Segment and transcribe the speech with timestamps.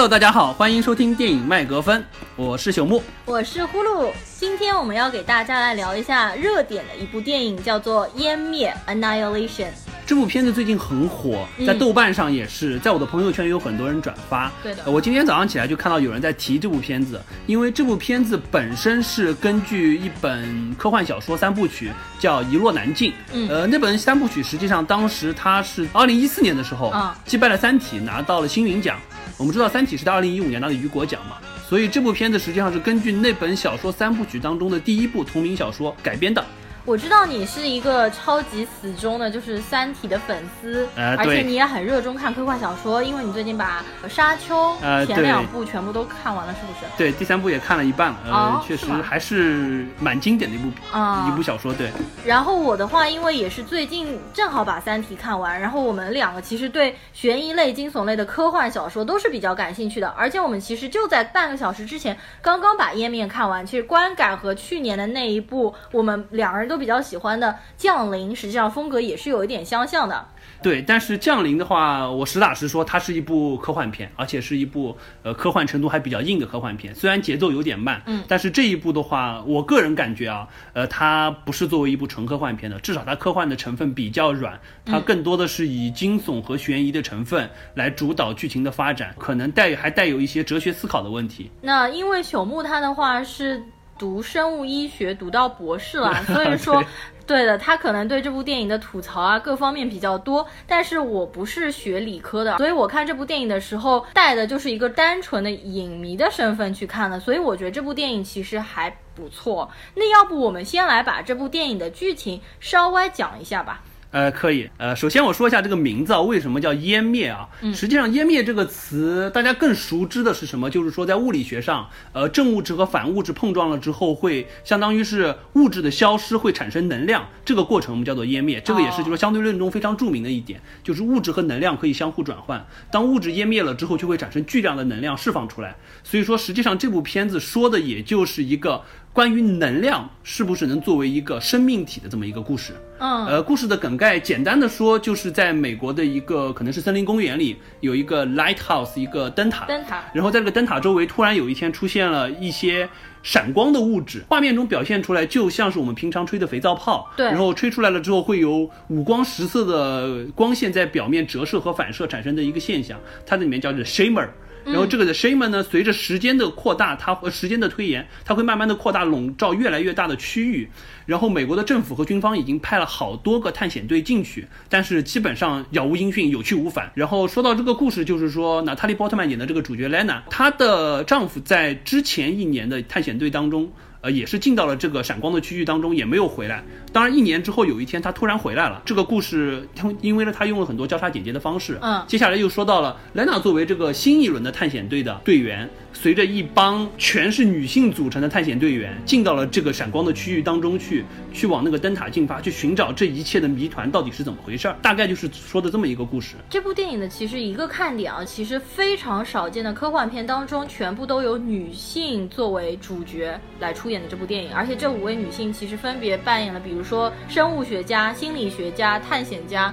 [0.00, 2.02] Hello，大家好，欢迎收听电影麦格芬，
[2.34, 3.02] 我是朽木。
[3.26, 9.66] 我是呼噜，今天我们要给大家来聊一下热点的一部电影，叫做《湮灭》（Annihilation）。
[10.06, 14.50] 这部片子最近很火，在豆瓣上也是，在我的朋友圈有很多人转发。
[14.62, 23.10] 对的呃我今天早上起来就看到有人在提这部片子，因为这部片子本身是根据一本科幻小说三部曲，叫《一落难尽》。
[23.34, 28.98] 嗯呃，那本三部曲实际上当时它是二零一四年的时候啊击败了《三体》，拿到了星云奖。
[29.40, 36.44] 我们知道《三体》是在二零一五年拿的雨果奖嘛，所以这部片子实际上是根据那本小说三部曲当中的第一部同名小说改编的。
[36.86, 44.74] 我知道你是一个超级死忠的，就是《三体》的粉丝，呃而且你也很热衷看科幻小说，因为你最近把《沙丘》
[45.06, 46.86] 前两部全部都看完了，是不是？
[46.96, 51.72] 对，第三部也看了一半了，呃，确实还是蛮经典的一部、啊一部小说。
[51.74, 51.90] 对，
[52.24, 70.24] 然后我的话，因为也是最近正好把《三体》看完，然后我们两个其实对悬疑类、惊悚类的科幻小说都是比较感兴趣的，而且我们其实就在半个小时之前刚刚把《湮灭》看完，其实观感和去年的那一部我们两个人都比较喜欢的《降临》，实际上风格也是有一点相像的。
[70.62, 76.94] 对，但是《降临》的话，我实打实说，它是一部科幻片，而且是一部呃科幻程度还比较硬的科幻片。
[76.94, 91.50] 虽然节奏有点慢，嗯，但是这一部的话，我个人感觉啊，呃，它不是作为一部纯科幻片的，至少它科幻的成分比较软，它更多的是以惊悚和悬疑的成分来主导剧情的发展，可能带还带有一些哲学思考的问题。
[91.62, 93.62] 那因为朽木它的话是
[94.00, 96.82] 读生物医学读到博士了， 所以说
[97.26, 97.44] 对。
[97.44, 109.70] 的，他可能对这部电影的吐槽啊各方面比较多，但是我不是学理科的，所以我看这部电影的时候带的就是一个单纯的影迷的身份去看的，所以我觉得这部电影其实还不错。
[109.94, 113.82] 那要不我们先来把这部电影的剧情稍微讲一下吧。
[114.10, 114.68] 呃，可以。
[114.76, 117.48] 呃，首先我说一下这个名字啊，为什么叫湮灭啊？
[117.72, 120.68] 实际上，湮灭这个词，大家更熟知的是什么？
[120.68, 128.60] 就是说，在物理学上，呃，正物质和反物质碰撞了之后，会相当于是物质的消失，会产生能量，这个过程我们叫做湮灭。
[128.60, 132.66] 这个也是就是相对论中非常著名的一点，就是物质和能量可以相互转换。
[132.90, 135.76] 当物质湮灭了之后，就会产生巨量的能量释放出来。
[136.02, 138.82] 所以说，实际上这部片子说的也就是一个
[139.12, 142.72] 关于能量是不是能作为一个生命体的这么一个故事。
[142.98, 149.64] 嗯，呃，故事的梗概简单的说，就是在美国的一个可能是森林公园里，有一个 lighthouse，一个灯塔。
[149.64, 152.88] 灯塔然后在这个灯塔周围，突然有一天出现了一些
[153.22, 157.10] 闪光的物质，画面中表现出来就像是我们平常吹的肥皂泡。
[157.16, 164.28] 对然后吹出来了之后，会有五光十色的光线在表面折射和反射产生的一个现象，它的里面叫做 shimmer。
[164.64, 170.68] 然后这个的 shaman 呢，随着时间的扩大，它和时间的推延，它会慢慢的扩大，笼罩越来越大的区域。
[171.06, 176.90] 然后美国的政府和军方已经派了好多个探险队进去，但是基本上杳无音讯，有去无返。
[176.94, 183.72] 然后说到这个故事，就是说娜塔莉波特曼演的这个主角 Lena，她的丈夫在之前一年的探险队当中。
[184.02, 186.64] 呃，也是进到了这个闪光的区域当中，也没有回来。
[186.92, 188.80] 当然，一年之后有一天，他突然回来了。
[188.84, 191.78] 这个故事，他因为呢，他用了很多交叉剪接的方式。
[191.82, 195.68] 嗯接下来又说到了莱纳作为这个新一轮的探险队的队员，
[196.02, 204.74] 随着一帮全是女性组成的探险队员，进到了这个闪光的区域当中去，去往那个灯塔进发，去寻找这一切的谜团到底是怎么回事儿。
[204.80, 206.36] 大概就是说的这么一个故事。
[206.48, 219.70] 这部电影的其实一个看点啊，其实非常少见的科幻片当中，全部都有女性作为主角来出演的这部电影，而且这五位女性其实分别扮演了，比如说生物学家、心理学家、探险家。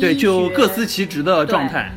[0.00, 1.92] 对，就各司其职的状态。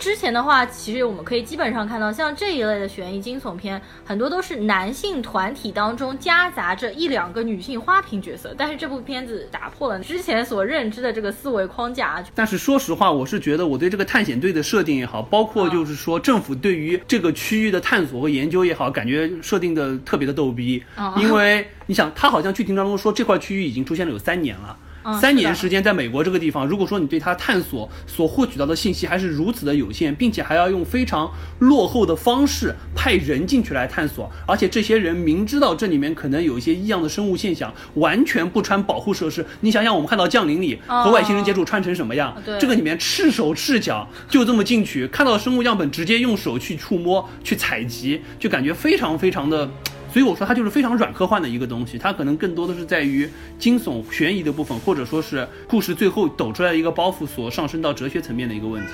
[0.00, 8.54] 之前的话，其实我们可以基本上看到，像这一类的悬疑惊悚片，很多都是男性团体当中夹杂着一两个女性花瓶角色。
[8.56, 20.82] 但是这部片子打破了之前所认知的这个思维框架， 但是说实话，我是觉得我对这个探险队的设定也好，包括就是说政府对于这个区域的探索和研究也好，感觉设定的特别的逗逼。
[20.96, 24.74] 嗯因为你想，他好像剧情当中说这块区域已经出现了有三年了。
[25.04, 39.44] 嗯三年时间，在美国这个地方，如果说你对它探索所获取到的信息还是如此的有限，并且还要用非常落后的方式派人进去来探索，而且这些人明知道这里面可能有一些异样的生物现象，完全不穿保护设施。
[39.60, 42.36] 你想想，我们看到《降临》里哦和外星人接触穿成什么样？
[42.44, 49.70] 对这个里面赤手赤脚就这么进去，看到生物样本直接用手去触摸、去采集，就感觉非常非常的。
[50.12, 53.28] 所以我说它就是非常软科幻的一个东西，它可能更多的是在于
[53.58, 58.92] 惊悚悬疑的部分，或者说是故事最后抖出来的一个包袱所上升到哲学层面的一个问题。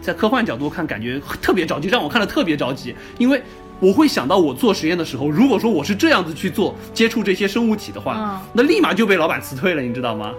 [0.00, 3.42] 在科幻角度看，感觉特别着急，让我看了特别着急，因为
[3.80, 10.32] 我会想到我做实验的时候，如果说我是这样子去做接触这些生物体的话，嗯那立马就被老板辞退了，你知道吗？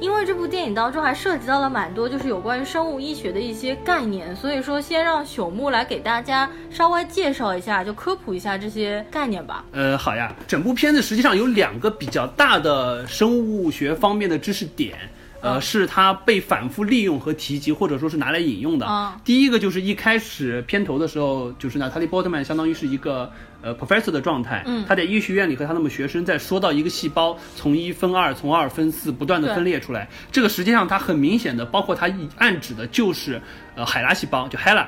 [0.00, 9.64] 因为这部电影当中还涉及到了蛮多就是有关于生物医学的一些概念，所以说先让朽木来给大家稍微介绍一下，就科普一下这些概念吧。
[9.72, 14.96] 呃，好呀，整部片子实际上有两个比较大的生物学方面的知识点。
[15.40, 18.86] 呃，是它被反复利用和提及，或者说是拿来引用的。
[18.88, 23.30] 嗯第一个就是一开始片头的时候，就是娜塔莉波特曼相当于是一个
[23.62, 30.08] 呃 professor 的状态，嗯他在医学院里和他那么学生在说到一个细胞从一分二，从二分四，不断的分裂出来。
[30.30, 33.40] 这个实际上它很明显的，包括它一暗指的就是
[33.74, 34.86] 呃海拉细胞，就 HeLa。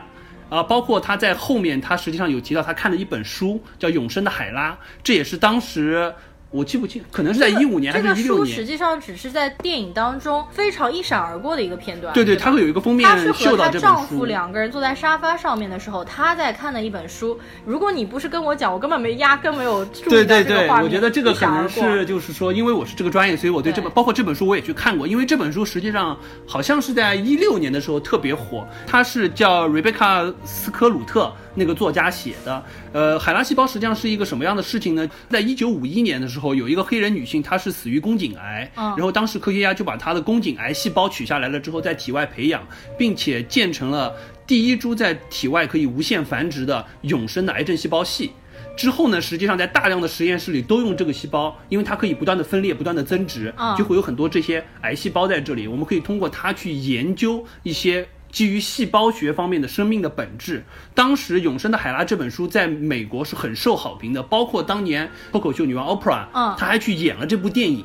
[0.50, 4.72] 啊，包括他在后面，他实际上有提到他看了一本书，叫《永生的海拉》，
[5.04, 6.10] 这也是当时
[6.50, 8.64] 我记不清，可能是在一五年还这个是一六年书实。
[8.64, 12.12] 际上只是在电影当中非常一闪而过的一个片段。
[12.14, 14.24] 对对，吧它会有一个封面她是秀到这本和她丈夫。
[14.24, 17.38] 两个人坐在沙发上面的时候，她在看的一本书。
[17.66, 20.84] 如果你不是跟我讲，我根本没压根没有注意到对对对，这个画面。
[20.84, 26.16] 我觉得这个可能是就是说，因为我是这个专业，所以我对这本对包括这本书我也去看过，因为这本书实际上
[26.46, 32.62] 好像是在一六年的时候特别火，它是叫 Rebecca 斯科鲁特那个作家写的。
[32.92, 35.06] 呃，海拉细胞实际上是一个什么样的事情呢？
[35.28, 44.14] 在一九五一年的时候，有一个黑人女性，她是死于宫颈癌，嗯然后当时科学家就把她的宫颈癌细胞取下来了之后，在体外培养，并且建成了
[44.46, 48.32] 第一株在体外可以无限繁殖的永生的癌症细胞系。
[48.76, 55.66] 之后呢，实际上在大量的实验室里都用这个细胞，因为它可以不断的分裂、不断的增殖，嗯就会有很多这些癌细胞在这里。
[55.66, 60.64] 我们可以通过它去研究一些基于细胞学方面的生命的本质。
[60.94, 67.84] 当时《永生的海拉》这本书在美国是很受好评的，包括当年脱口秀女王 Oprah，嗯她还去演了这部电影。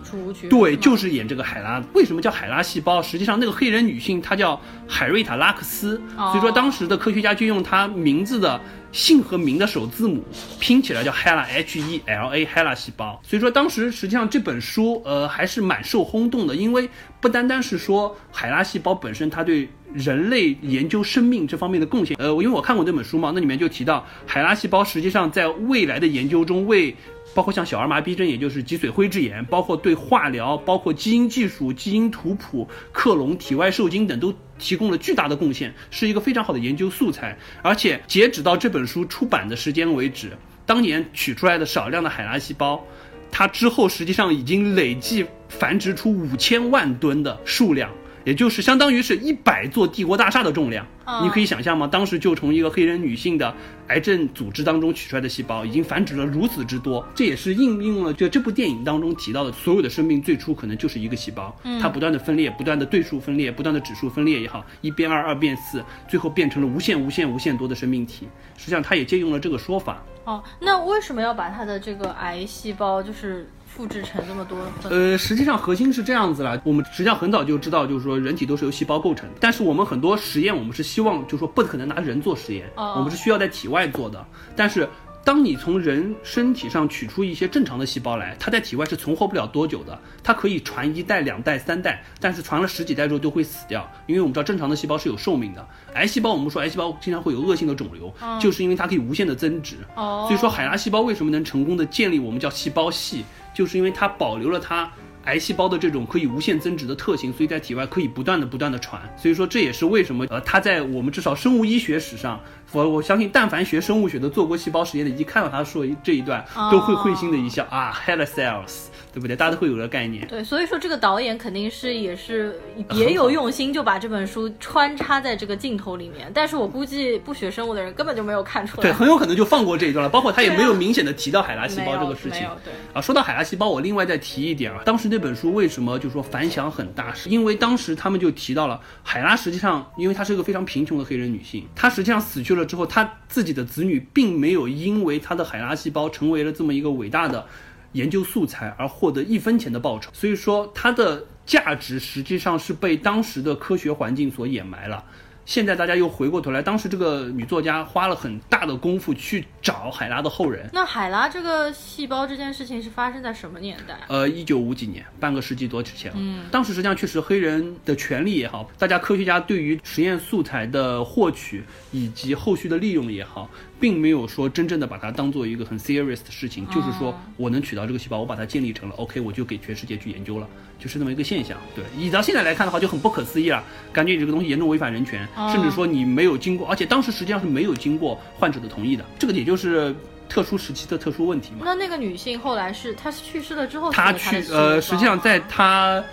[0.49, 1.81] 对，就是演这个海拉。
[1.93, 3.01] 为什么叫海拉细胞？
[3.01, 8.59] 实际上，那个黑人女性她叫海瑞塔拉克斯，哦所以说当时的科学家就用她名字的
[8.91, 10.23] 姓和名的首字母
[10.59, 13.19] 拼起来叫 Hela H E L A Hela 细胞。
[13.23, 16.89] 所以说当时实际上这本书呃还是蛮受轰动的，因为
[17.21, 26.95] 不单单是说海拉细胞本身它对人类研究生命这方面的贡献，呃，因为我看过这本书嘛，那里面就提到海拉细胞实际上在未来的研究中为
[27.33, 37.37] 包括像小儿麻痹症，也就是脊髓灰质炎，包括对化疗、包括基因技术、基因图谱、克隆、体外受精等都提供了巨大的贡献，是一个非常好的研究素材。
[37.63, 40.31] 而且截止到这本书出版的时间为止，
[40.65, 42.83] 当年取出来的少量的海拉细胞，
[43.31, 47.89] 它之后实际上已经累计繁殖出五千万吨的数量。
[48.23, 51.87] 也就是相当于是一百座帝国大厦的重量，嗯你可以想象吗？
[51.87, 53.53] 当时就从一个黑人女性的
[53.87, 68.27] 癌症组织当中取出来的细胞，已经繁殖了如此之多，这也是应用了就这部电影当中提到的所有的生命最初可能就是一个细胞，它不断的分裂，不断的对数分裂，不断的指数分裂也好，一变二，二变四，最后变成了无限无限无限多的生命体。
[68.57, 70.01] 实际上，它也借用了这个说法。
[70.23, 74.57] 哦，那为什么要把它的这个癌细胞就是复制成这么多？
[74.89, 84.23] 呃，实际上核心是这样子啦，我们实际上很早就知道，就是说人体都是由细胞构成的，但是我们很多实验，我们是希望，就是说不可能拿人做实验，哦我们是需要在体外做的。
[84.55, 84.87] 但是
[85.25, 95.65] 当你从人身体上取出一些正常的细胞来，它在体外是存活不了多久的，它可以传一代、两代、三代，但是传了十几代之后就会死掉，因为我们知道正常的细胞是有寿命的。
[95.93, 99.77] 癌细胞，我们说癌细胞经常会有恶性的肿瘤，就是因为它可以无限的增殖。
[99.95, 104.91] 哦，所以说海拉细胞为什么能成功的建立我们叫细胞系，就是因为它保留了它
[105.25, 109.01] 癌细胞的这种可以无限增值的特性，所以在体外可以不断的不断的传。
[109.17, 112.39] 所以说这也是为什么呃它在我们至少生物医学史上，
[112.73, 119.35] 我我相信但凡学生物学的做过细胞实验的，一看到他说这一段哦都会会心的一笑、啊，HeLa cells，对不对？
[119.35, 120.27] 大家都会有个概念。
[120.27, 126.31] 对，所以说这个导演肯定是也是别有用心，就把这本书穿插在这个镜头里面。
[126.33, 132.47] 但是我估计不学生物的人根本就没有看出来对，很有可能就放过这一段了，包括他也没有明显的提到海拉细胞这个事情
[132.91, 147.45] 啊，说到海拉细胞，我另外再提一点啊，当时那本书为什么就说反响很大，是因为当时他们就提到了海拉实际上，因为她是一个非常贫穷的黑人女性，她实际上死去了之后，他自己的子女并没有因为他的海拉细胞成为了这么一个伟大的
[147.93, 155.03] 研究素材而获得一分钱的报酬，所以说他的价值实际上是被当时的科学环境所掩埋了。
[155.45, 164.01] 现在大家又回过头来，当时这个女作家花了很大的功夫去找海拉的后人，那海拉这个细胞这件事情是发生在什么年代啊？
[164.07, 166.17] 呃，一九五几年，半个世纪多之前了。
[166.19, 180.47] 嗯，当时实际上确实黑人的权利也好，大家科学家对于实验素材的获取以及后续的利用也好，并没有说真正的把它当做一个很 serious 的事情，就是说我能取到这个细胞，我把它建立成了 OK，我就给全世界去研究了，
[180.79, 181.57] 就是那么一个现象。
[181.75, 189.95] 对，以到现在来看的话，就很不可思议了，感觉你这个东西严重违反人权，甚至说你没有经过，而且当时实际上是没有经过患者的同意的，这个也就是
[190.29, 191.61] 特殊时期的特殊问题嘛。
[191.63, 196.03] 那那个女性后来是她是去世了之后她去呃，实际上在她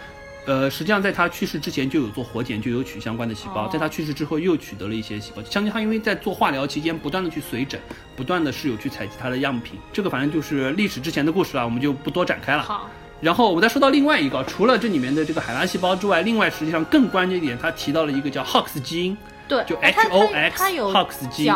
[0.47, 5.43] 呃，实际上在他去世之前就有做活检，就有取相关的细胞，哦在他去世之后又取得了一些细胞。
[5.45, 7.79] 相信他因为在做化疗期间不断的去随诊，
[8.17, 12.63] 不断的是有去采集他的样品，这个反正就是历史之前的故事了，我们就不多展开了。
[12.63, 12.89] 好，
[13.21, 19.17] 然后我再说到另外一个，除了这里面的这个海拉细胞之外，另外实际上更关键一点，他提到了一个叫 Hox 基因，
[19.51, 21.55] 对，就哎它 HOX 它有 Hox 基因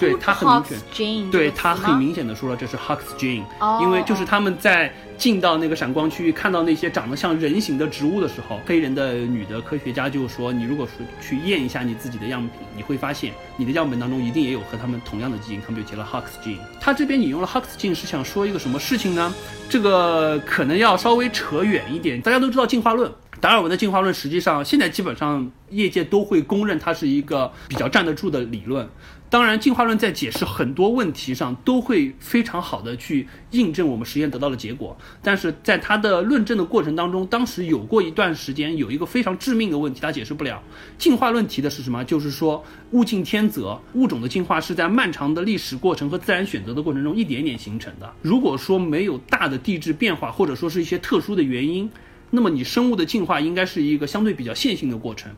[0.00, 16.58] 对它很明显对他很明显的说了这是 Hox gene，、哦因为就是他们在进到那个闪光区域，看到那些长得像人形的植物的时候，黑人的女的科学家就说，你如果说去验一下你自己的样品，你会发现你的样本当中一定也有和他们同样的基因，他们就结了 Hox gene。
[16.80, 19.32] 他这边引用了 Hox gene 是想说一个什么事情呢？
[19.68, 23.10] 这个可能要稍微扯远一点，大家都知道进化论。
[23.40, 28.88] 达尔文的进化论实际上现在基本上业界都会公认它是一个比较站得住的理论。
[29.30, 40.62] 当然，进化论在解释很多问题上都会非常好的去印证我们实验得到的结果，但是在它的论证的过程当中，当时有过一段时间有一个非常致命的问题，它解释不了。
[40.96, 42.02] 进化论提的是什么？
[42.06, 48.10] 就是说物竞天择，物种的进化是在漫长的历史过程和自然选择的过程中一点点形成的。
[48.22, 51.90] 如果说没有大的地质变化，或者说是一些特殊的原因，
[52.30, 55.30] 那么你生物的进化应该是一个相对比较线性的过程。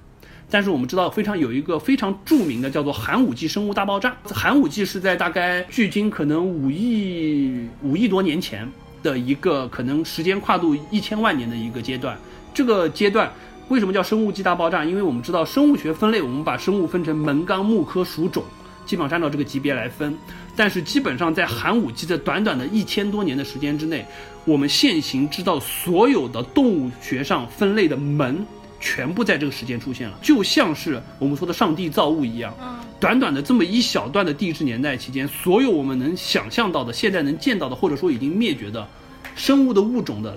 [0.52, 4.16] 但是我们知道，非常有一个非常著名的叫做寒武纪生物大爆炸。
[4.24, 8.68] 寒武纪是在大概距今可能五亿五亿多年前
[9.00, 12.18] 的一个可能时间跨度一千万年的一个阶段。
[12.52, 13.32] 这个阶段
[13.68, 14.84] 为什么叫生物纪大爆炸？
[14.84, 18.42] 因为我们知道生物学分类，我们把生物分成门纲、目科、属种，
[18.86, 20.16] 基本上是按照这个级别来分。
[20.56, 24.04] 但是基本上在寒武纪的短短的一千多年的时间之内，
[24.44, 28.46] 我们现行知道所有的动物学上分类的门。
[28.82, 32.50] 全部在这个时间出现了，就像是我们说的上帝造物一样。
[32.62, 38.88] 嗯，短短的这么一小段的地质年代期间，所有我们能想象到的、现在能见到的，或者说已经灭绝的
[39.36, 40.34] 生物的物种的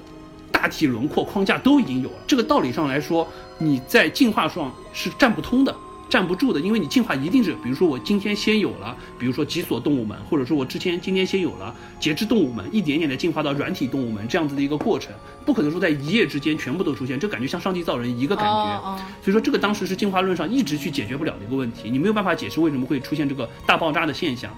[0.51, 2.15] 大体轮廓框架都已经有了。
[2.27, 3.25] 这个道理上来说，
[3.57, 5.73] 你在进化上是站不通的。
[6.13, 15.11] 站不住的，因为你进化一定是，比如说我今天先有了，比如说脊索动物门，或者说我之前今天先有了节肢动物门，一点点的进化到软体动物门这样子的一个过程，
[15.43, 18.97] 不可能说在一夜之间全部都出现，这感觉像上帝造人一个感觉。
[19.23, 24.51] 所以说这个当时是进化论上一直去解决不了的一个问题，你没有办法解释为什么会出现这个大爆炸的现象。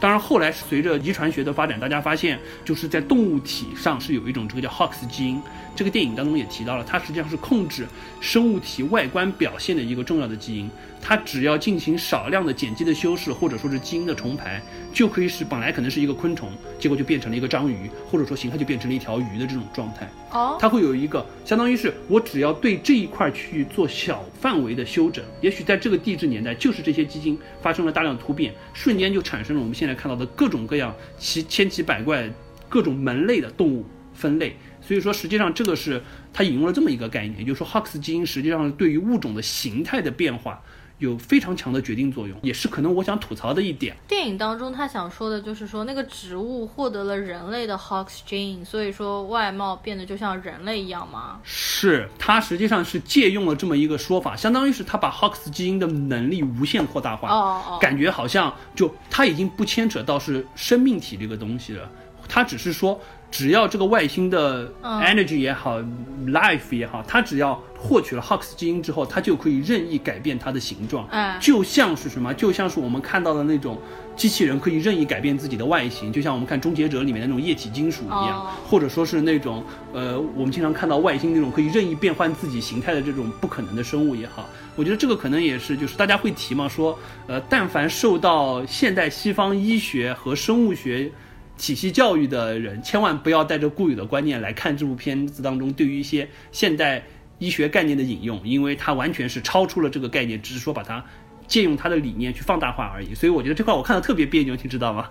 [0.00, 5.40] 当然后来随着遗传学的发展，大家发现就是在动物体上是有一种这个叫 Hox 基因，
[5.76, 7.86] 这个电影当中也提到了，它实际上是控制
[8.20, 10.70] 生物体外观表现的一个重要的基因。
[11.02, 14.60] 它只要进行少量的碱基的修饰，或者说是基因的重排，
[14.92, 20.06] 就可以使本来可能是一个昆虫，结果就变成了一个章鱼，或者说形态就变成了一条鱼的这种状态。
[20.30, 32.30] 哦，它会有一个，相当于是我只要对这一块区域做小范围的修整，也许在这个地质年代，就是这些基因发生了大量突变，瞬间就产生了我们现在看到的各种各样奇千奇百怪、
[32.68, 34.56] 各种门类的动物分类。
[34.80, 40.62] 所以说，实际上这个是它引用了这么一个概念，也就是说，Hox 基因实际上对于物种的形态的变化
[41.00, 43.96] 有非常强的决定作用，也是可能我想吐槽的一点。
[44.06, 51.40] 电影当中他想说的就是说，那个植物获得了人类的 Hox gene，所以说外貌变得就像人类一样吗？
[51.42, 57.30] 是，它实际上是借用了这么一个说法，相当于是他把 Hox 基因的能力无限扩大化。
[57.30, 61.90] 哦哦，感觉好像就它已经不牵扯到是生命体这个东西了，
[62.28, 63.00] 它只是说，
[63.30, 65.00] 只要这个外星的嗯。
[65.02, 65.80] energy 也好、
[66.26, 73.78] life 也好，它只要获取了 Hox 基因之后，它就可以任意改变它的形状，哎就像是什么，就像是我们看到的那种
[74.16, 78.50] 机器人可以任意改变自己的外形，就像我们看《终结者》里面的那种液体金属一样，哦。
[78.66, 84.46] 或者说是那种呃，我们经常看到外星那种可以任意变换自己形态的这种不可能的生物也好，
[84.76, 91.10] 我觉得这个可能也是，就是大家会提嘛，说呃，但凡受到现代西方医学和生物学
[91.60, 97.04] 体系教育的人，千万不要带着固有的观念来看这部片子当中对于一些现代
[97.38, 101.04] 医学概念的引用，因为它完全是超出了这个概念，只是说把它
[101.46, 103.14] 借用它的理念去放大化而已。
[103.14, 105.10] 所以我觉得这块我看的特别别扭，你知道吗？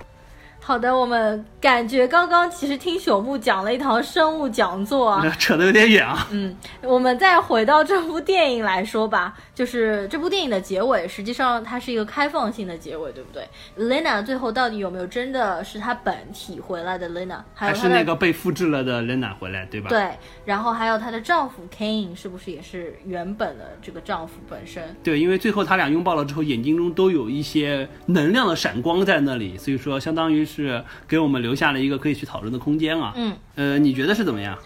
[0.69, 5.27] 好的，我们感觉刚刚其实听朽木讲了一堂生物讲座啊。
[5.39, 6.27] 扯得有点远啊。
[6.29, 13.43] 嗯，我们再回到这部电影来说吧，就是这部电影的结尾，实际上它是一个开放性的结尾，对不对
[13.83, 19.89] ？Lena 最后到底有没有真的是她本体回来的 Lena，还是那个被复制了的 Lena 回来，对吧？
[19.89, 20.11] 对，
[20.45, 24.95] 然后还有她的丈夫 Kane 是不是也是原本的这个丈夫本身？
[25.03, 30.58] 对，因为最后他俩拥抱了之后，眼睛中都有一些能量的闪光在那里，所以说相当于是
[31.07, 33.13] 给我们留下了一个可以去讨论的空间啊。
[33.15, 34.57] 嗯，呃，你觉得是怎么样？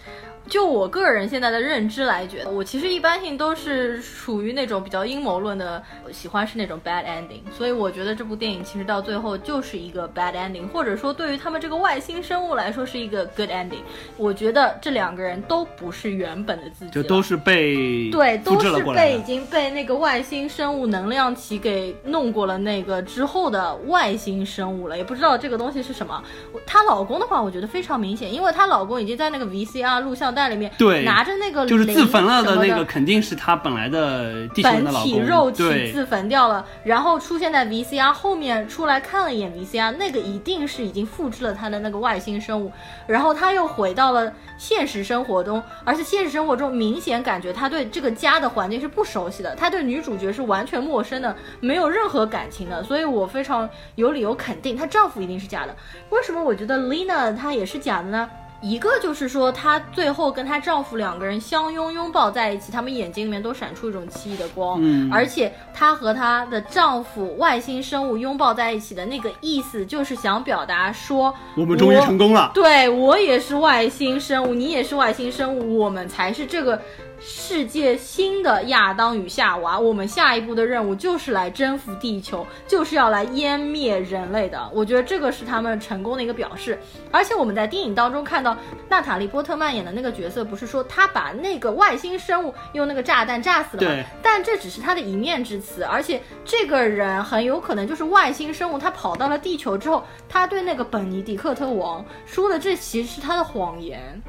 [0.48, 5.82] 就我个人现在的认知来觉得，我其实一般性都是属于那种比较阴谋论的，
[6.12, 13.82] 喜欢是那种 bad ending，所以我觉得这部电影其实到最后就是一个 bad ending，或者说对于他们这个外星生物来说是一个 good ending。
[14.16, 19.24] 我觉得这两个人都不是原本的自己，就都是被对，都是被已。
[19.24, 26.22] 经被那个外星生物能量体给弄过了那个之后的外星生物了，也不知道这个东西是什么。
[26.66, 42.72] 她老公的话，我觉得非常明显，因为她老公已经在那个 VCR 录像带里面，对，拿着那个就是自焚了的那个，肯定是他本来的地本体肉体自焚掉了，然后出现在 VCR 后面出来看了一眼 VCR，那个一定是已经复制了他的那个外星生物，
[43.06, 55.76] 然后他又回到了现实生活中，而且现实生活中明显感觉他对这个家的环境是不熟悉的，他对女主角是完全陌生的，没有任何感情的，所以我非常有理由肯定她丈夫一定是假的。
[56.10, 58.28] 为什么我觉得 Lina 她也是假的呢？
[58.64, 76.80] 一个就是说，她最后跟她丈夫两个人相拥拥抱在一起，他们眼睛里面都闪出一种奇异的光，嗯，而且她和她的丈夫外星生物拥抱在一起的那个意思，就是想表达说，我们终于成功了，对我也是外星生物，你也是外星生物，我们才是这个。
[77.20, 84.70] 世界新的亚当与夏娃，我们下一步的任务就是来征服地球，就是要来湮灭人类的。
[84.72, 86.78] 我觉得这个是他们成功的一个表示。
[87.10, 88.56] 而且我们在电影当中看到
[88.88, 94.04] 娜塔莉波特曼演的那个角色，不是说他把那个外星生物用那个炸弹炸死了吗？
[94.22, 98.78] 但这只是他的一面之词，而且这个人很有可能就是外星生物。
[98.78, 104.20] 他跑到了地球之后，他对那个本尼迪克特王说的，这其实是他的谎言。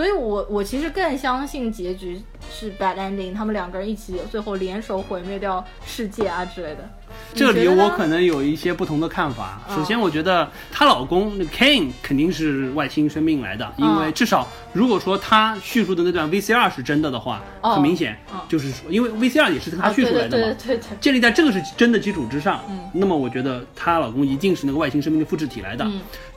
[0.00, 6.88] 所以，我我其实更相信结局是 bad ending，他们两个人一起最后联手毁灭掉世界啊之类的。
[7.34, 9.62] 这里我可能有一些不同的看法。
[9.74, 18.16] 首先，我觉得她老公那 Kane 肯定是外星生命来的，因为至少如果说他叙述的那段 VCR 是真的的话，很明显
[18.48, 20.56] 就是说，因为 VCR 也是他叙述来的嘛，
[21.00, 22.60] 建立在这个是真的基础之上，
[22.92, 25.88] 那么我觉得她老公一定是那个外星生命的复制体来的。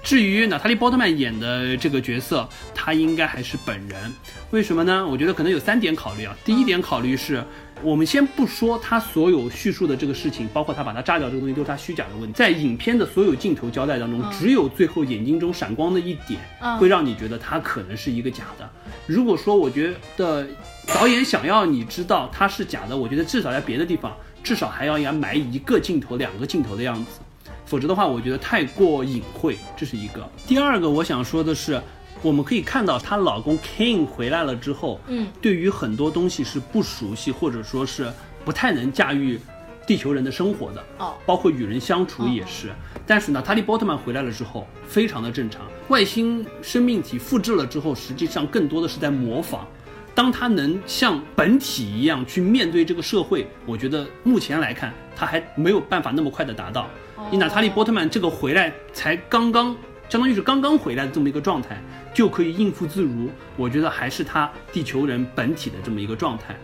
[0.03, 4.13] 至于娜塔莉波特曼演的这个角色，她应该还是本人。
[4.51, 5.05] 为什么呢？
[5.07, 6.35] 我觉得可能有三点考虑啊。
[6.45, 7.43] 第一点考虑是。
[7.83, 12.33] 我们先不说他所有叙述的这个事情，包括他把它炸掉这个东西都是他虚假的问题。
[12.33, 16.39] 在影片的所有镜头交代当中，只有最后眼睛中闪光的一点，
[16.79, 18.69] 会让你觉得他可能是一个假的。
[19.05, 20.47] 如果说我觉得
[20.87, 27.19] 导演想要你知道他是假的，我觉得至少在别的地方，至少还要要埋一个镜头、两个镜头的样子，
[27.65, 29.57] 否则的话，我觉得太过隐晦。
[29.75, 30.25] 这是一个。
[30.47, 31.81] 第二个，我想说的是。
[32.23, 38.11] 我们可以看到，她老公 King 回来了之后，嗯，对于很多东西是不熟悉，或者说是
[38.45, 39.39] 不太能驾驭
[39.85, 42.71] 地球人的生活的，哦，包括与人相处也是。
[43.05, 45.61] 但是呢，塔利波特曼回来了之后，非常的正常。
[45.89, 49.67] 外星生命体复制了之后，实际上更多的是在模仿。
[50.15, 56.87] 当他能像本体一样去面对这个社会，我觉得目前来看，他还没有办法那么快的达到。
[57.31, 59.75] 你娜塔莉波特曼这个回来才刚刚。
[60.13, 61.81] 相当于是刚刚回来的这么一个状态，
[62.13, 63.31] 就可以应付自如。
[63.57, 66.55] 我觉得还是他地球人本体的这么一个状态。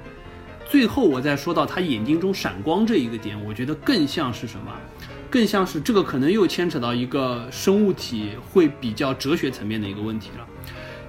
[0.70, 4.72] 最后我再说到他眼睛中闪光这一个点，我觉得更像是什么？
[5.32, 10.46] 更像是这个可能又牵扯到一个生物体会比较哲学层面的一个问题了。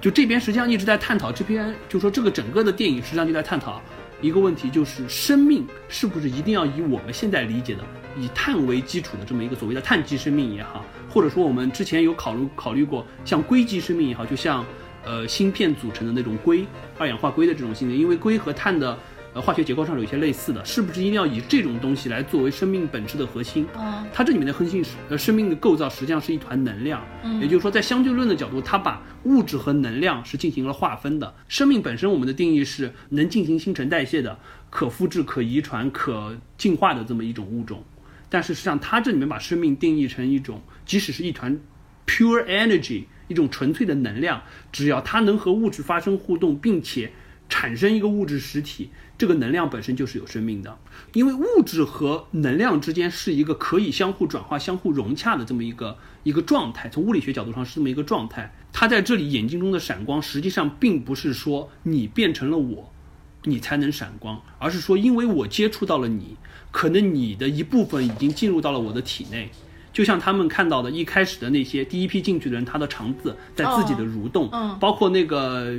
[0.01, 3.79] 就这边实际上一直在探讨，这边就说这个整个的电影实际上就在探讨
[4.19, 7.83] 一个问题，就是生命是不是一定要以我们现在理解的
[8.17, 10.85] 以碳为基础的这么一个所谓的碳基生命也好。
[11.09, 14.65] 或者说，我们之前有考虑考虑过，像硅基生命也好，就像，
[15.03, 16.65] 呃，芯片组成的那种硅，
[16.97, 18.97] 二氧化硅的这种性质，因为硅和碳的，
[19.33, 23.67] 呃，化学结构上是有些类似的，是不是一定要以这种东西来作为生命本质的核心？
[23.77, 31.33] 嗯，它这里面的核心是，呃，生命的构造实际上是一团能量，嗯，也就是说，在相对论的角度，它把物质和能量是进行了划分的。
[31.49, 37.83] 生命本身，我们的定义是能进行新陈代谢的、可复制、可遗传、可进化的这么一种物种。
[38.31, 41.59] 但是实际上，它这里面把生命定义成一种，即使是一团
[42.07, 44.41] pure energy，一种纯粹的能量，
[44.71, 47.11] 只要它能和物质发生互动，并且
[47.49, 50.79] 产生一个物质实体，这个能量本身就是有生命的。
[51.13, 56.87] 因为物质和能量之间是一个可以相互转化、相互融洽的这么一个一个状态。
[56.87, 58.55] 从物理学角度上是这么一个状态。
[58.71, 62.93] 它在这里眼睛中的闪光，实际上并不是说你变成了我，
[63.43, 66.37] 你才能闪光，而是说因为我接触到了你。
[66.73, 69.49] 可能你的一部分已经进入到了我的体内，
[69.91, 74.49] 就像他们看到的一开始的那些第一批进去的人，他的肠子在自己的蠕动，
[74.79, 75.69] 包括那个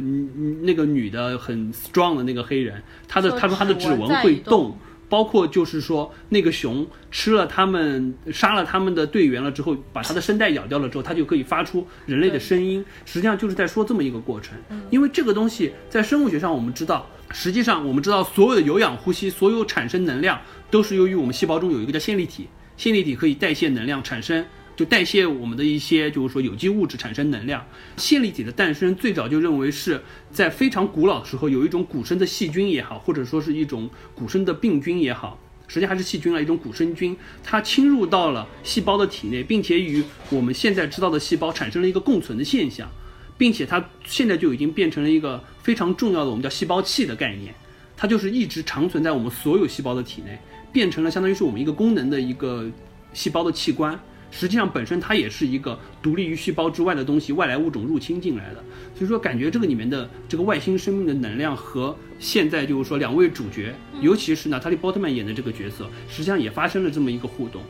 [0.61, 4.77] 那个女的很 strong 的那个黑人，他的他说他的指纹会动，
[5.13, 12.83] 包括就是说那个熊吃了他们杀了他们的队员了之后，把他的声带咬掉了之后，它就可以发出人类的声音。
[13.05, 14.57] 实际上就是在说这么一个过程。
[14.89, 22.49] 因为这个东西在生物学上我们知道，实际上我们知道所有的有氧呼吸，所有产生能量都是由于我们细胞中有一个叫线粒体，
[22.79, 24.43] 线粒体可以代谢能量产生。
[24.75, 27.65] 就代谢我们的一些，就是说有机物质产生能量。
[27.97, 42.91] 线粒体的诞生最早就认为是在非常古老的时候，有一种古生的细菌也好，或者说是一种古生的病菌也好，实际还是细菌啊，一种古生菌，它侵入到了细胞的体内，并且与我们现在知道的细胞产生了一个共存的现象，
[43.37, 47.55] 并且它现在就已经变成了一个非常重要的我们叫细胞器的概念，
[47.95, 50.39] 它就是一直长存在我们所有细胞的体内，
[50.73, 52.67] 变成了相当于是我们一个功能的一个
[53.13, 54.01] 细胞的器官。
[54.33, 58.65] 实际上本身它也是一个独立于细胞之外的东西，外来物种入侵进来的。
[58.97, 67.61] 所以说，感觉这个里面的这个外星生命的能量和现在就是说两位主角，尤其是娜塔莉·波特曼演的这个角色，实际上也发生了这么一个互动。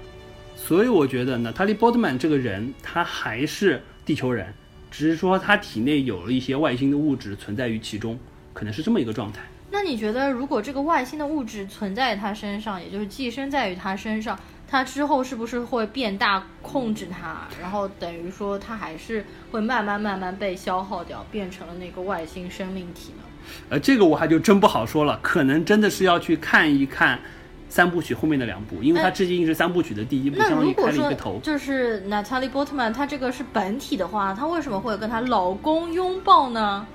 [0.55, 4.47] 所以我觉得娜塔莉·波特曼这个人，他还是地球人，
[4.91, 8.17] 只是说他体内有了一些外星的物质存在于其中，
[8.53, 9.43] 可能是这么一个状态。
[9.71, 14.39] 那你觉得，如果这个外星的物质存在他身上，也就是寄生在于他身上？
[14.73, 17.47] 它之后是不是会变大控制它？
[17.61, 23.23] 然后等于说它还是会慢慢慢慢被消耗掉，变成了那个外星生命体呢？
[23.69, 27.21] 呃，这个我还就真不好说了，可能真的是要去看一看
[27.69, 31.39] 三部曲后面的两部，因为它至今是三部曲的第一部，相当于开了一个头。
[31.43, 36.87] 就是 Natalie Portman，她这个是本体的话，她为什么会跟她老公拥抱呢？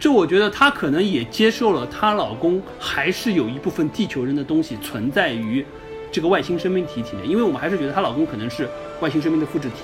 [0.00, 5.66] 这我觉得她可能也接受了她老公还是有一部分地球人的东西存在于。
[6.10, 8.68] 这个外星生命体体内，因为我们还是觉得她老公可能是
[9.00, 9.76] 外星生命的复制体，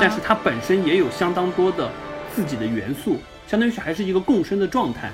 [0.00, 1.90] 但是她本身也有相当多的
[2.34, 5.10] 自己的元素，相当于是还是一个共生的状态。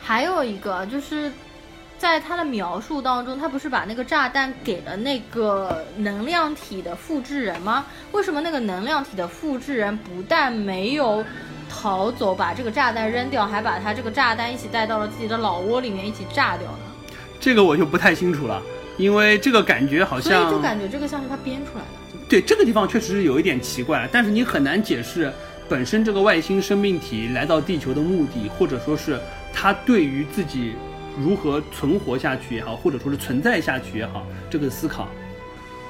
[0.00, 1.32] 还有一个就是，
[1.98, 7.86] 在他的描述当中，他不是把那个炸弹给了那个能量体的复制人吗？
[8.12, 11.24] 为什么那个能量体的复制人不但没有
[11.68, 16.78] 逃走，把这个炸弹扔掉，还把他这个炸弹一起带到了自己的老窝里面一起炸掉呢？
[17.40, 18.62] 这个我就不太清楚了。
[18.96, 22.18] 因为这个感觉好像，所以就感觉这个像是他编出来的。
[22.28, 25.32] 对，这个地方确实是有一点奇怪，但是你很难解释
[25.68, 29.18] 本身这个外星生命体来到地球的目的，或者说是
[29.52, 30.74] 他对于自己
[31.18, 35.08] 如何存活下去也好，或者说是存在下去也好，这个思考。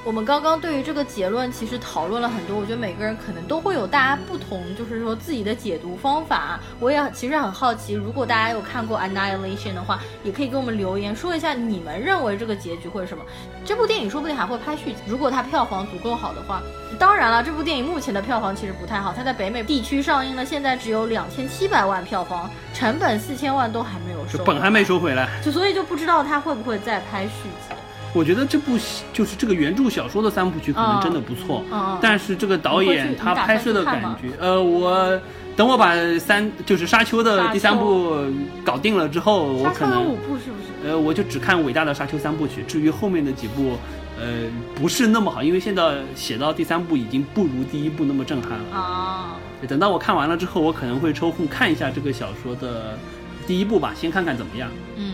[0.07, 6.61] 我们刚刚对于这个结论其实讨论了很多，我觉得每个人可能都会有大家不同，就是说自己的解读方法。
[6.79, 13.25] 我也其实很好奇，如果大家有看过《Annihilation》的话，也可以给我们留言说一下你们认为这个结局会是什么。
[13.64, 16.62] 这部电影说不定还会拍续集，如果它票房足够好的话。
[17.01, 27.76] 当然了，这部电影目前的票房其实不太好，它在北美地区上映了，现在只有两千七百万票房，成本四千万都还没有收，本还没收回来，就所以就不知道它会不会再拍续集。
[28.16, 28.79] 我觉得这部
[29.12, 31.62] 就是这个原著小说的三部曲可能真的不错，
[32.00, 35.20] 但是这个导演他拍摄的感觉，呃，我
[35.55, 38.16] 等我把三就是沙丘的第三部
[38.64, 40.88] 搞定了之后，我可能五部是不是？
[40.88, 43.76] 呃，我就只看伟大的沙丘三部曲，至于后面的几部，
[44.18, 49.37] 呃，不是那么好，因为现在写到第三部已经不如第一部那么震撼了啊。
[49.68, 52.98] 等到我看完了之后，我可能会抽空看一下这个小说的
[53.46, 54.70] 第一部吧，先看看怎么样。
[54.96, 55.12] 嗯。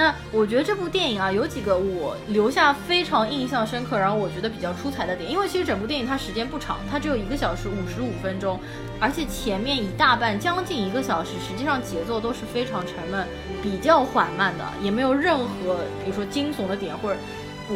[0.00, 5.30] 那我觉得这部电影啊，有几个我留下非常印象深刻，然后我觉得比较出彩的点。
[5.30, 8.58] 因为其实整部电影它时间不长，它只有一个小时五十五分钟，
[8.98, 13.26] 而且前面一大半将近一个小时，实际上节奏都是非常沉闷、
[13.62, 17.20] 比较缓慢的，也没有任何比如说惊悚的点，或者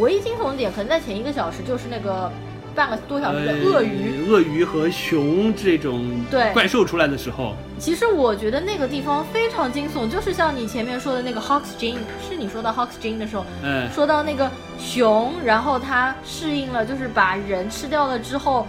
[0.00, 2.32] 唯一惊悚的点可能在前一个小时就是那个。
[2.74, 6.52] 半个多小时的鳄鱼、鳄鱼和熊这种对。
[6.52, 18.66] 怪兽出来的时候，其实我觉得那个地方非常惊悚，就是像你前面说的那个 Hawks Gene，是你说到 Hawks Gene 的时候，嗯，说到那个熊，然后它适应了，就是把人吃掉了之后。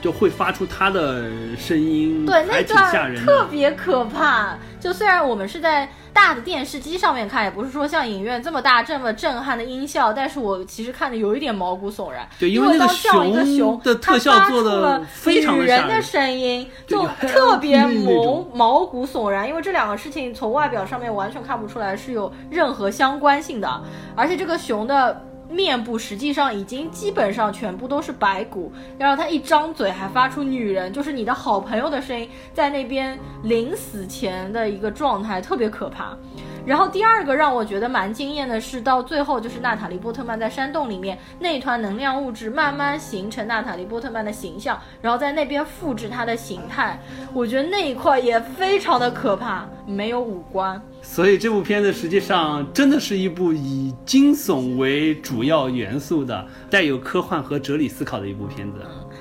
[0.00, 1.24] 就会发出它的
[1.56, 4.56] 声音，对，那段特别可怕。
[4.80, 12.26] 就虽然我们是在大的电视机上面看，也不是说像影院这么大、这么震撼的音效，但是我其实看的有一点毛骨悚然。
[12.38, 19.46] 对，因为一个熊的特效做的非常女人的声音，就特别毛毛骨悚然。
[19.46, 23.82] 因为这两个事情从外表上面完全看不出来是有任何相关性的，
[24.16, 25.26] 而且这个熊的。
[25.50, 36.16] 面部实际上已经基本上全部都是白骨，然后他一张嘴还发出女人，就是你的好朋友的声音，在那边临死前的一个状态，特别可怕。
[36.66, 47.00] 然后第二个让我觉得蛮惊艳的是，到最后就是娜塔莉波特曼在山洞里面那团能量物质慢慢形成娜塔莉波特曼的形象，然后在那边复制她的形态，
[47.32, 50.80] 我觉得那一块也非常的可怕，没有五官。
[51.02, 58.78] 所以这部片子实际上真的是一部以惊悚为主要元素的、带有科幻和哲理思考的一部片子。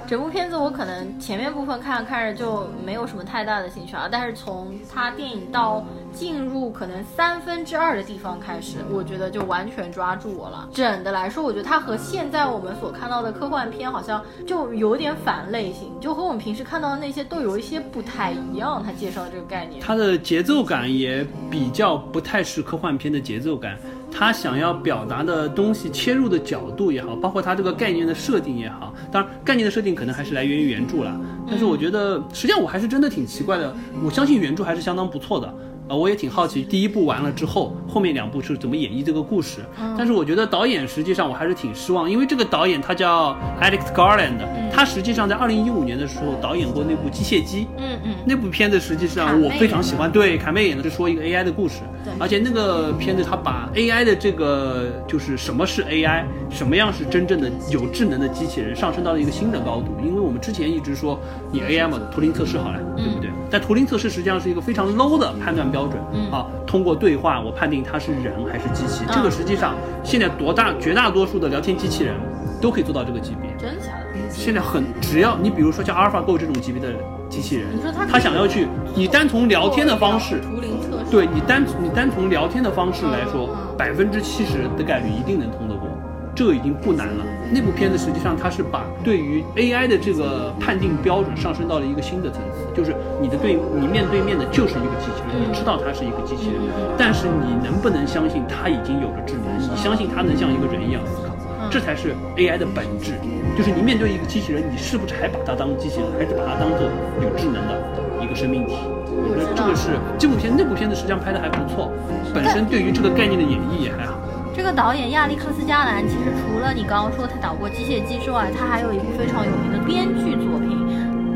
[0.10, 10.68] 整部片子我可能前面部分看着看着就没有什么太大的兴趣啊，但是从它电影到进入可能三分之二的地方开始，我觉得就完全抓住我了。
[10.74, 18.82] 整的来说，我觉得它和现在我们所看到的科幻片好像就有点反类型，就和我们平时看到的那些都有一些不太一样。
[18.84, 23.78] 它介绍的这个概念，它的节奏感也比较不太是科幻片的节奏感。
[24.12, 31.20] 他想要表达的东西、切入的角度也好，包括他这个概念的设定也好，当然概念的设定可能还是来源于原著了。
[31.48, 33.74] 但是我觉得，实际上我还是真的挺奇怪的。
[34.04, 35.54] 我相信原著还是相当不错的。
[35.88, 39.66] 呃，我也挺好奇，第一部完了之后，后面两部是怎么演绎这个故事。
[39.98, 44.38] 但是我觉得导演实际上我还是挺失望，因为这个导演他叫 Alex Garland，
[44.72, 47.62] 他实际上在二零一五年的时候导演过那部《机械姬》。
[47.80, 48.16] 嗯嗯。
[48.26, 51.78] 那部片子实际上我非常喜欢，对，凯妹演的是说一个 AI 的故事。
[52.20, 59.96] 而且那个片子他把 AI 的这个就是什么是 AI，什么样是真正的有智能的机器人，上升到了一个新的高度。
[60.04, 61.20] 因为我们之前一直说
[61.52, 63.32] 你 AI 嘛，图灵测试好了，对不对？
[63.50, 65.80] 但图灵测试实际上是一个非常 low 的判断标。
[65.80, 65.98] 标准
[66.30, 72.14] 啊，通过对话我判定他是人还是机器，这个实际上现在多大绝大多数的聊天机器人
[72.60, 73.50] 都可以做到这个级别。
[73.58, 74.30] 真的假的？
[74.30, 76.92] 现在很只要你比如说像阿尔法狗这种级别的
[77.30, 85.88] 机器人，你说他他想要去，你单从聊天的方式，图灵测试，对你单你单从聊天的方式来说，百分之七十的概率一定能通得过。
[86.36, 87.26] 这个已经不难了。
[87.52, 96.62] 那部片子实际上它是把对于 AI 的这个判定标准上升到了一个新的层次，就是你的对你面对面的就是一个机器人，你知道它是一个机器人，
[96.98, 99.60] 但是你能不能相信它已经有了智能？
[99.60, 101.29] 你相信它能像一个人一样思考？
[101.70, 103.14] 这才是 AI 的本质。
[103.58, 106.90] 就是你面对一个机器人，你是不是还把它当机器人，还是把它当做
[107.22, 107.80] 有智能的
[108.22, 108.76] 一个生命体？
[109.12, 111.92] 我觉得这个是这部片那部片子实际上拍的还不错，
[112.34, 114.16] 本身对于这个概念的演绎也还好。
[114.56, 120.88] 这个导演亚历克斯加兰，其实除了你刚刚说他导过《机械姬》之外，他还有一部非常有名的编剧作品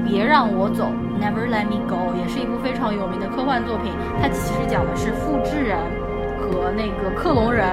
[0.08, 3.92] 《别让我走》（Never Let Me Go），也是一部非常有名的科幻作品。
[4.22, 5.78] 它其实讲的是复制人
[6.54, 7.66] 和那个克隆人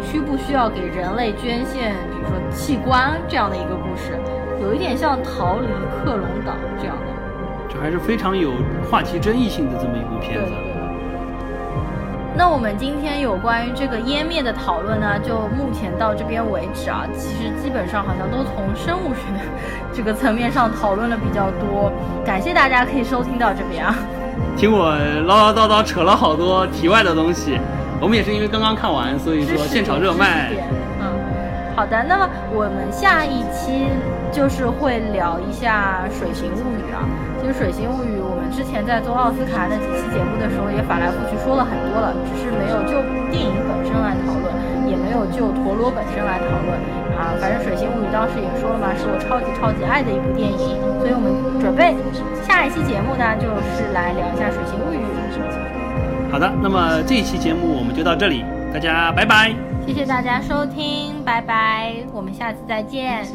[0.00, 4.18] 需不需要给人类捐献，比如说器官这样的一个故事，
[4.60, 7.12] 有一点像《逃离克隆岛》这样的，
[7.68, 8.52] 这还是非常有
[8.90, 10.52] 话题争议性的这么一部片子。
[12.34, 17.04] 那我们今天有关于这个湮灭的讨论呢，就目前到这边为止啊。
[17.14, 19.20] 其实基本上好像都从生物学
[19.92, 21.92] 这个层面上讨论了比较多。
[22.24, 23.94] 感谢大家可以收听到这边啊。
[24.56, 27.60] 听我唠唠叨叨扯了好多题外的东西，
[28.02, 30.50] 我们也是因为刚刚看完，所以说现场热卖。
[30.98, 31.06] 嗯，
[31.78, 32.02] 好的。
[32.02, 33.86] 那么我们下一期
[34.34, 37.06] 就是会聊一下《水形物语》啊。
[37.38, 42.98] 其实《水形物语》，我们之前在做奥斯卡那几期节目的时候，也反来覆去说了很多了，只是没有就
[43.30, 44.50] 电影本身来讨论，
[44.90, 46.74] 也没有就陀螺本身来讨论
[47.14, 47.38] 啊。
[47.38, 51.30] 反正《水形物语》当时也说了嘛，是我超级超级爱的一部电影，所以我们
[51.62, 51.94] 准备
[52.42, 53.46] 下一期节目呢，就
[53.78, 54.98] 是来聊一下《水形物语》。
[56.32, 58.42] 好的，那么这一期节目我们就到这里，
[58.72, 59.54] 大家拜拜。
[59.86, 63.26] 谢谢大家收听，拜拜，我们下次再见。